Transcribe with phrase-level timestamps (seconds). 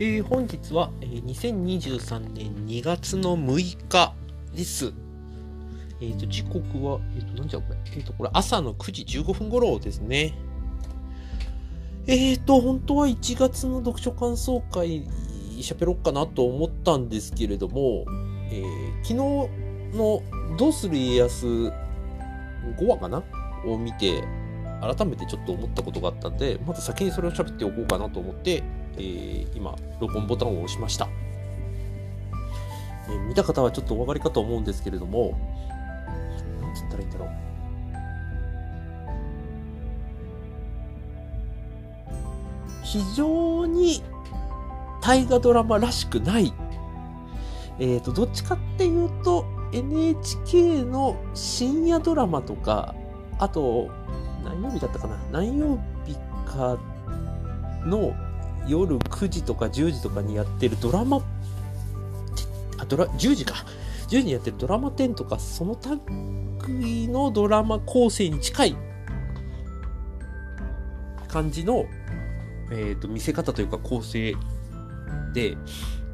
[0.00, 4.14] えー、本日は、えー、2023年2月の6日
[4.54, 4.92] です。
[6.00, 7.78] えっ、ー、と、時刻は、えっ、ー、と、なんじゃこれ。
[7.94, 10.34] えっ、ー、と、これ朝の9時15分頃ですね。
[12.06, 15.04] えっ、と、本当は1月の読書感想会
[15.58, 18.04] 喋ろっかなと思ったんですけれども、
[18.50, 18.62] え
[19.02, 19.14] 昨日
[19.96, 20.22] の
[20.56, 21.72] どうする家康5
[22.86, 23.22] 話かな？
[23.66, 24.22] を見て、
[24.80, 28.62] 改めてちょっと思ったことがあったんで、まず先にそれを喋っておこうかなと思って、
[28.96, 31.08] えー、今、録音ボタンを押しました。
[33.08, 35.38] えー、見た方はちょっとお分かりかと思うんですけれども、
[36.60, 37.28] なんつったらいいんだろう。
[42.84, 44.02] 非常に
[45.02, 46.52] 大河ドラマらしくない。
[47.78, 52.94] えっ、ー、と、どっちかっていうと、NHK の深夜ドラマとか、
[53.38, 53.90] あと、
[54.48, 55.16] 何曜日だったかな？
[55.32, 56.14] 何曜日
[56.46, 56.78] か
[57.84, 58.14] の
[58.66, 61.22] 夜9時とか10時とかにやってるドラマ、
[62.78, 63.54] あ、ドラ、10時か。
[64.08, 65.78] 10時にやってるドラマ10とか、その
[66.66, 68.76] 類のドラマ構成に近い
[71.28, 71.86] 感じの、
[72.70, 74.34] えっ、ー、と、見せ方というか構成
[75.32, 75.56] で、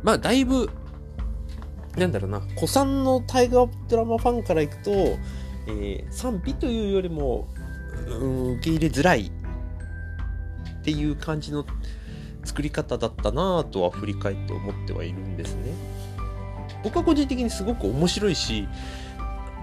[0.03, 0.71] まあ、だいぶ、
[1.97, 4.91] なんだろうな、古参の大河ドラマファンからいくと、
[5.67, 7.49] えー、賛否というよりも、
[8.07, 11.65] うん、受け入れづらいっていう感じの
[12.45, 15.73] 作り方だったなぁとは振り返って思ってはいるんですね。
[16.83, 18.69] 僕は個人的にすごく面白いし、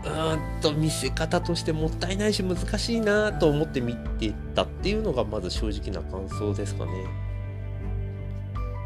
[0.04, 6.92] うんと見せ方としてもったいないし難しいなと思って見てたっていうのがまず正直な感想ですかね。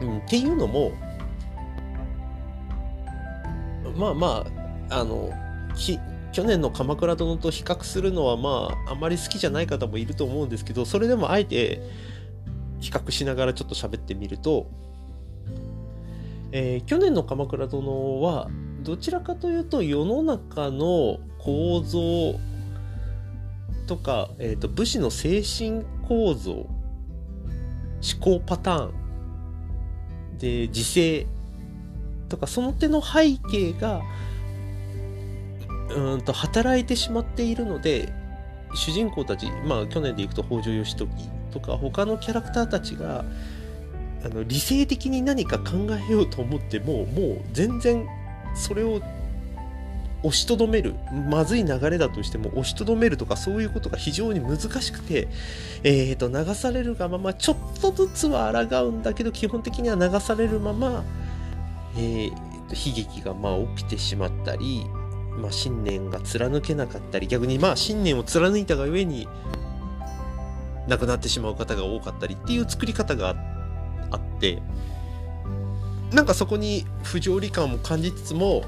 [0.01, 0.91] うん、っていうのも、
[3.95, 4.45] まあま
[4.89, 5.31] あ、あの、
[6.35, 11.81] 去年の鎌倉殿と比較するのはまあ、あまり好きじゃない方もいると思うんですけど、それでもあえて、
[12.81, 14.69] 比較しながらちょっと喋ってみると、
[16.51, 18.49] えー、去年の鎌倉殿は
[18.83, 22.37] どちらかというと世の中の構造
[23.87, 26.69] とか、えーと、武士の精神構造思
[28.19, 28.91] 考パター
[30.33, 31.27] ンで時勢
[32.27, 34.01] とかその手の背景が
[35.95, 38.11] うんと働いてしまっているので
[38.73, 41.09] 主人公たちまあ去年でいくと北条義時
[41.51, 43.23] とか他のキャラクターたちが
[44.23, 48.05] あの理性的に何か考えようと思ってももう全然
[48.55, 49.01] それを
[50.23, 50.95] 押しとどめる
[51.29, 55.27] まずい流れだとしても押しとどめるとかそういうことが非常に難しくて、
[55.83, 61.03] えー、と流されるがままちょっとずつは抗うんだけど基本的には流されるまま、
[61.95, 62.31] えー、
[62.67, 64.87] と悲劇がまあ起きてしまったり、
[65.37, 69.27] まあ、信念が貫けなかったり逆にまあ信念を貫いたがゆえに
[70.87, 73.35] 亡くなってしまう方が多かったりっていう作り方が
[74.11, 74.61] あって
[76.11, 78.63] なんかそこに不条理感も感じつつも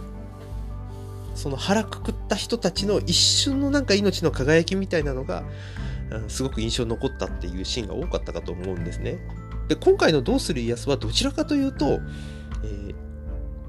[1.35, 5.43] その腹くくった人たちの一瞬のなんか命の輝きみたいなのが、
[6.09, 9.19] うん、すごく印象に残ったっていうシーンが多かったかと思うんですね。
[9.67, 11.99] で今回の「どうする家康」はどちらかというと、
[12.63, 12.95] えー、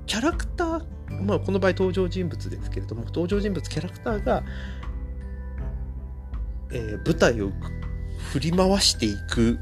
[0.06, 0.84] キャラクター
[1.22, 4.42] まあこの場合登場人物ですけれども登場人物キャラクターが、
[6.70, 7.50] えー、舞台を
[8.32, 9.58] 振り回していく。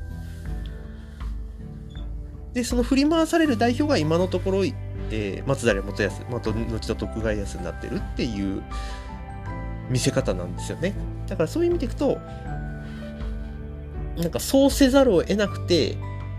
[2.53, 8.63] でその振り回される代表が今のところ、えー、松平元康、まあ、後の徳川康になってるっていう
[9.91, 10.95] 見せ方なんですよね。
[11.27, 12.19] だからそういう意味でいくと
[14.17, 15.97] なんかそうせざるを得なくて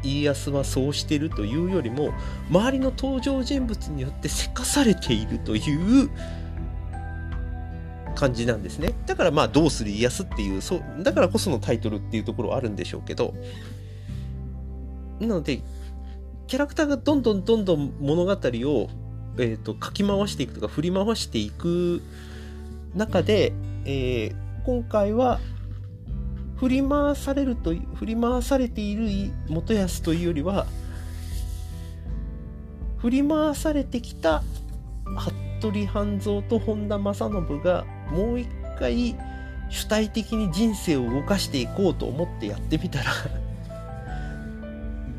[0.08, 2.12] 家康はそうしてるというよりも
[2.50, 6.10] 周りの登場人物によってせかされているという
[8.16, 8.94] 感じなんですね。
[9.06, 13.36] だからまあ、どうする家康っていう、そう、だからこそのタイトルっていうところはあるんでしょうけど、
[15.20, 15.62] なので、
[16.48, 18.36] キャラクターがどんどんどんどん物語を、
[19.38, 22.02] えーと、書き回していくとか振り回していく
[22.96, 23.54] 中で、
[23.86, 24.36] えー、
[24.66, 25.40] 今回は
[26.58, 30.66] 振り回されると振り回されている元康というよりは
[32.98, 34.44] 振り回されてきた
[35.60, 38.50] 服部半蔵と本田正信がもう一
[38.80, 39.16] 回
[39.70, 43.12] 主体的に人生を動かしていこうと思ってやってみたら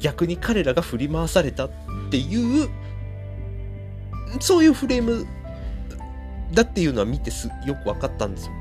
[0.01, 1.71] 逆に彼らが振り回されたっ
[2.11, 2.69] ていう
[4.41, 5.27] そういうフレーム
[6.53, 8.53] だっていうのは見てすよく分かったんですよ。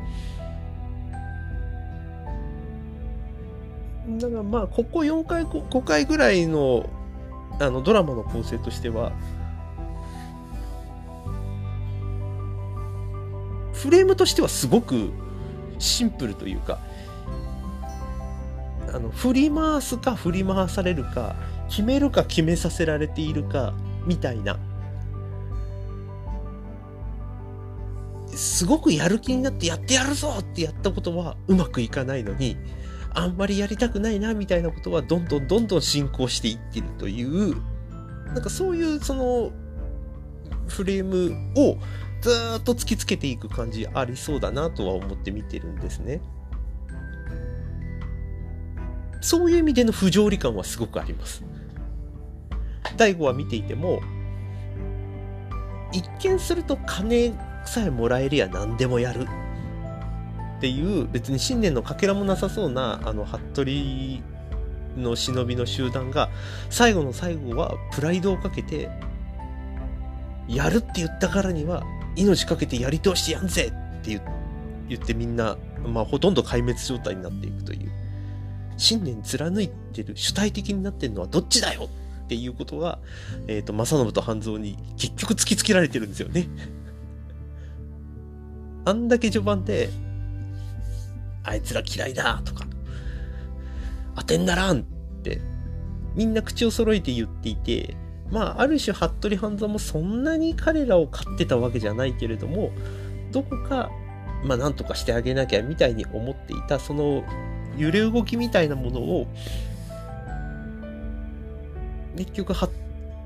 [4.18, 6.90] だからまあここ4回 5, 回ぐらいの
[7.60, 9.12] あのドラマの構成としては
[13.74, 15.12] フレームとしてはすごく
[15.80, 16.80] シンプルというか
[18.94, 21.36] あの振り回すか振り回されるか
[21.70, 23.74] 決めるか決めさせられているか
[24.06, 24.58] みたいな
[28.30, 32.56] すごくやる気になってやってやるぞってやったことはうまくいかないのに
[33.18, 37.56] あんまりやりたくないなみたいなことはどんどんどんどん進行していってるという
[38.28, 39.52] なんかそういうその
[40.68, 41.78] フレームを
[42.22, 42.30] ず
[42.60, 46.22] っと突きつけていく感じありそうだなとは思って見てるんですね。
[49.20, 51.44] そういう意味での不条理感はすごくあります。
[52.98, 54.00] 大悟は見ていても、
[55.92, 57.34] 一見すると金
[57.66, 59.28] さえもらえるや何でもやる
[60.58, 63.70] っていう別に信念のかけらもなさそうなあの服部
[65.00, 66.30] の忍びの集団が
[66.70, 68.90] 最後の最後はプライドをかけて
[70.48, 71.84] やるって言ったからには
[72.16, 74.20] 命かけてやり通してやんぜって
[74.90, 77.92] 言ってみんな、まあ、ほとんど壊滅状態になっていくという。
[78.78, 81.90] 信念貫いてる主体的になってるのはどっちだよ
[82.26, 83.00] っていうことが、
[83.48, 86.48] えっ、ー、と正信と半蔵に結局突きつけられてるんですよね。
[88.86, 89.90] あんだけ序盤で
[91.48, 92.66] あいつら嫌いだとか。
[94.16, 94.84] 当てんならんっ
[95.24, 95.42] て。
[96.16, 97.96] みんな口を揃えて言っていて。
[98.30, 102.72] まあ、ある種、服部半蔵もそんなに彼らを飼ってたわけじゃないけれども、
[103.32, 103.90] どこか、
[104.44, 107.24] まあ、なんとかしてあげなきゃみたいに思っていた、その
[107.78, 109.28] 揺れ動きみたいなものを、
[112.18, 112.70] 結局、服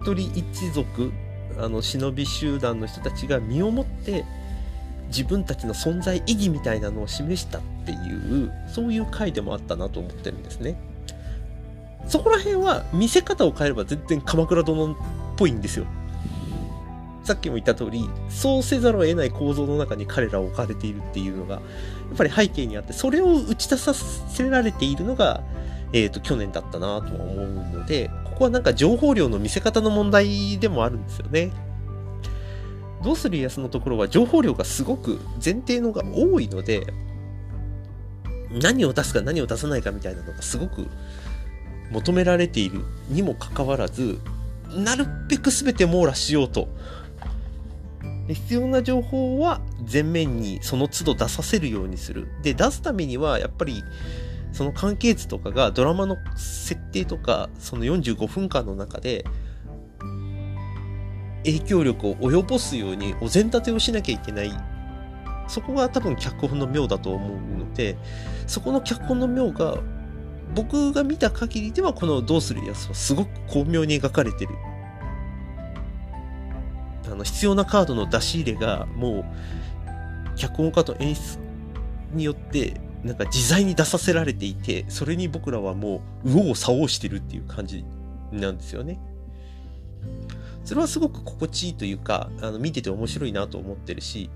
[0.03, 1.11] 部一族、
[1.57, 4.23] あの、忍び集団の人たちが身をもって、
[5.07, 10.75] 自分たちの存在意義みたいなのを示したっていう、そういう回でもあったなと思ってるんですね。
[12.07, 14.95] そこら辺は見せ方を変えれば全然鎌倉殿っ
[15.37, 15.85] ぽいんですよ。
[17.23, 21.61] さっきも言った通り、そうせざるを得ない構造の中に彼らを置かれているっていうのが、や
[22.13, 25.43] っぱり背景にあって、それを打ち出させられているのが、
[25.93, 31.51] えっ、ー、と、去年だったなとは思うので、ここはなんか情報量の見せ方の問題でもあるんですよね。
[33.03, 36.87] どうする家康のところは情報量がすごく前提のが多いので、
[38.53, 40.87] 何を出すか何を出さないかみたいなのがすごく
[41.91, 44.19] 求められているにもかかわらず、
[44.69, 46.67] なるべく全て網羅しようと。
[48.27, 49.59] 必要な情報は
[49.91, 52.27] 前面にその都度出させるようにする。
[52.43, 53.83] で、出すためにはやっぱり
[54.53, 59.25] その関係図とかがドラマの設定とかその45分間の中で
[61.43, 64.70] 影響力を及ぼすようにお膳立てをしなきゃいけない。
[65.51, 67.97] そこが多分脚本の妙だと思うので、
[68.47, 69.79] そこの脚本の妙が
[70.55, 74.55] 僕が見た限りではこの「どうするやつ」はすごく巧妙に描かれてる。
[77.11, 79.25] あの必要なカードの出し入れがもう
[80.37, 81.37] 脚本家と演出
[82.13, 87.83] によってなんか自在に出させられていてそれに僕らはもう右往左往してるっていう感じ
[88.31, 88.99] なんですよね。
[90.63, 94.29] それはすごく心地いいというかあの見てて面白いなと思ってるし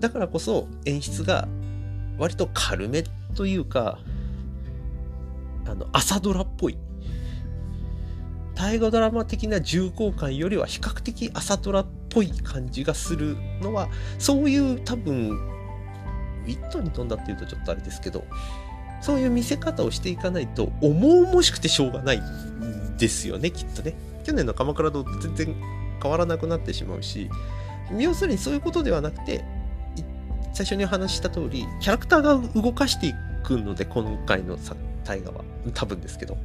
[0.00, 1.48] だからこそ演出が
[2.18, 3.04] 割と軽め
[3.34, 3.98] というか
[5.68, 6.78] あの、朝ドラっぽい。
[8.54, 13.88] 大河ドラマ的な重厚感よりは比較的朝ドラっぽい感じがするのは、
[14.18, 18.24] そういう多分、ウィットに飛んだっていうとちょっとあれですけど、
[19.02, 22.22] そういう見せ方をしていかないと、重々しくてしょうがない
[22.98, 23.94] ですよね、きっとね。
[24.24, 25.54] 去年の鎌倉堂と全然
[26.02, 27.28] 変わらなくなってしまうし、
[27.98, 29.44] 要するにそういうことではなくて、
[30.56, 33.12] 最初にお話した通り、キャラクターが動かしてい
[33.44, 34.56] くので、今回の
[35.04, 35.44] 大河は。
[35.74, 36.38] 多分ですけど。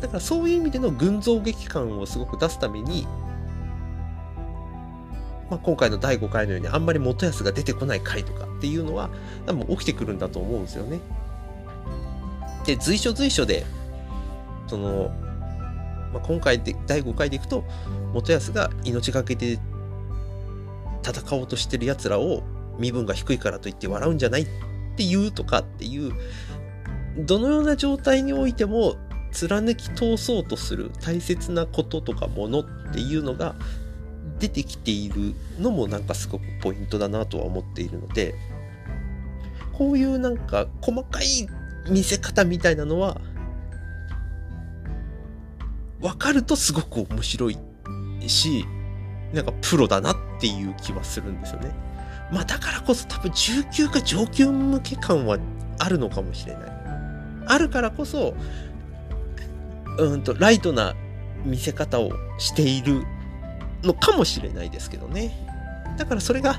[0.00, 3.06] だからそういう意味での群像劇感をすごく出すために、
[5.50, 9.10] まあ、今回の第5回のようにあんまり元康が出てこない回とかっていうのは
[9.44, 10.98] 多分起きてくるんだと思うんですよね。
[12.64, 13.66] で、随所随所で、
[14.66, 15.10] その、
[16.14, 17.64] まあ、今回で第5回でいくと、
[18.14, 19.58] 元康が命がけで
[21.06, 22.42] 戦おうとしてる奴らを
[22.78, 24.46] 身分が低いからといって笑うんじゃないっ
[24.96, 26.12] ていうとかっていう
[27.18, 28.96] どのような状態においても
[29.32, 33.54] 貫き通そうとする大切なこととかものっていうのが
[34.38, 38.34] 出てきているのもなんかすごくポイントだなとは思っているので
[39.72, 41.48] こういうなんか細かい
[41.90, 43.20] 見せ方みたいなのは
[46.00, 47.58] 分かるとすごく面白い
[48.26, 48.64] し
[49.32, 51.85] なんかプロだなっていう気はするんですよね。
[52.32, 55.38] まあだからこそ多分中級か上級向け感は
[55.78, 56.62] あるのかもしれない。
[57.46, 58.34] あるからこそ、
[59.98, 60.94] うんと、ライトな
[61.44, 63.04] 見せ方をしている
[63.82, 65.32] のかもしれないですけどね。
[65.96, 66.58] だからそれが、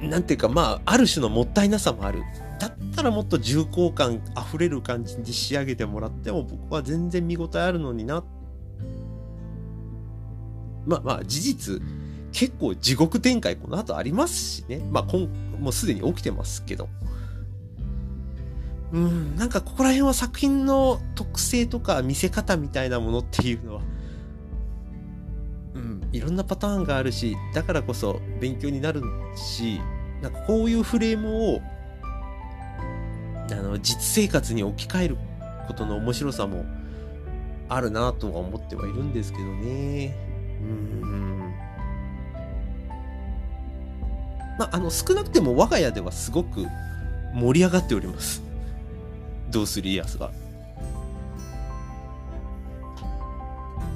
[0.00, 2.22] なんていうか、まあ、ある種のもったいなさもある。
[2.60, 8.24] だったらもっと重厚感あふれる感じに仕上げてもらっても僕は全然見応えあるのにな
[10.84, 11.82] まあまあ事実
[12.32, 16.88] 結構地獄展開この後ありますしねまあ今もうすでに起きてますけど
[18.92, 23.82] うんなんかここら辺は作品の特性とか見せ方みたいなものっていうのは
[25.74, 29.02] うんいろんなパターンがあるしだからこそ勉強になる
[29.36, 29.80] し
[30.22, 31.60] なんかこういうフレームを
[33.50, 35.16] あの実生活に置き換える
[35.66, 36.64] ことの面白さも
[37.68, 40.14] あるなとは思ってはいるんですけどね。
[40.60, 41.54] うん。
[44.58, 46.66] まあ、あの少なくても我が家ではすごく
[47.34, 48.42] 盛り上がっております。
[49.50, 50.30] どうする家康が。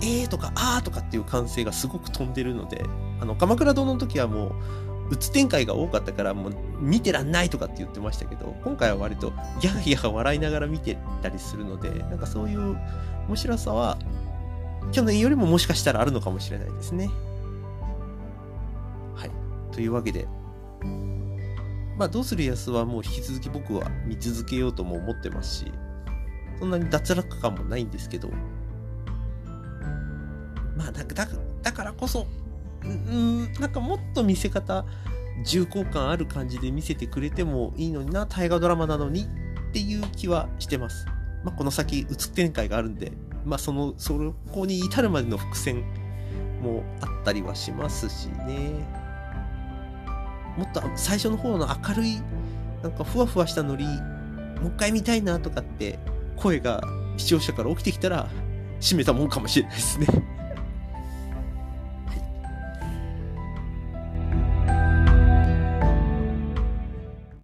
[0.00, 2.84] えーとかあーとかっていう歓声がすごく飛んでるので、
[3.20, 4.52] あの、鎌倉殿の時はもう、
[5.12, 12.78] うつ展開が多かったからもう見てらんないとかって言ってましたけど今回は割とギャーギャー笑いながら見てたりするのでなんかそういう
[13.28, 13.98] 面白さは
[14.90, 17.10] 去年よりももしかしたらあるのかもしれないですね。
[19.14, 19.30] はい。
[19.70, 20.26] というわけで
[22.02, 25.72] まあどうするやつはもう引き続き僕は見続けようとも思ってますし
[26.58, 28.28] そんなに脱落感もないんですけど。
[30.76, 31.28] まあだだ
[31.62, 32.26] だからこそ
[32.82, 34.84] うんなんかもっと見せ方
[35.44, 39.28] 重厚感ある感じで見せてくれてもいいのにな大河ドラマなのに
[39.70, 41.06] っていう気はしてます、
[41.44, 43.12] まあ、この先うつ展開があるんで
[43.44, 45.84] まあそのそこに至るまでの伏線
[46.60, 49.11] もあったりはしますしね。
[50.56, 52.20] もっと最初の方の明るい
[52.82, 55.98] なんかふわふわしたノリもう一回見たいなとかって
[56.36, 56.82] 声が
[57.16, 58.28] 視聴者から起きてきたら
[58.80, 60.06] 閉めたもんかもしれないですね。